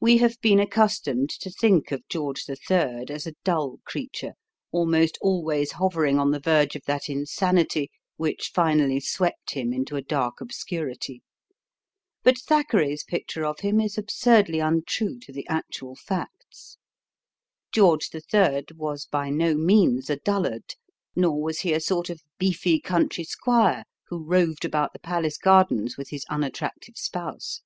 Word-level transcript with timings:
We 0.00 0.16
have 0.16 0.40
become 0.40 0.60
accustomed 0.60 1.28
to 1.28 1.50
think 1.50 1.92
of 1.92 2.08
George 2.08 2.46
III 2.48 3.04
as 3.10 3.26
a 3.26 3.34
dull 3.44 3.80
creature, 3.84 4.32
almost 4.70 5.18
always 5.20 5.72
hovering 5.72 6.18
on 6.18 6.30
the 6.30 6.40
verge 6.40 6.74
of 6.74 6.86
that 6.86 7.10
insanity 7.10 7.90
which 8.16 8.50
finally 8.54 8.98
swept 8.98 9.52
him 9.52 9.74
into 9.74 9.94
a 9.96 10.00
dark 10.02 10.40
obscurity; 10.40 11.20
but 12.22 12.38
Thackeray's 12.38 13.04
picture 13.04 13.44
of 13.44 13.60
him 13.60 13.78
is 13.78 13.98
absurdly 13.98 14.58
untrue 14.58 15.18
to 15.20 15.32
the 15.34 15.46
actual 15.48 15.96
facts. 15.96 16.78
George 17.72 18.08
III. 18.14 18.62
was 18.74 19.04
by 19.04 19.28
no 19.28 19.52
means 19.54 20.08
a 20.08 20.16
dullard, 20.16 20.64
nor 21.14 21.42
was 21.42 21.60
he 21.60 21.74
a 21.74 21.78
sort 21.80 22.08
of 22.08 22.22
beefy 22.38 22.80
country 22.80 23.24
squire 23.24 23.84
who 24.06 24.24
roved 24.24 24.64
about 24.64 24.94
the 24.94 24.98
palace 24.98 25.36
gardens 25.36 25.98
with 25.98 26.08
his 26.08 26.24
unattractive 26.30 26.96
spouse. 26.96 27.60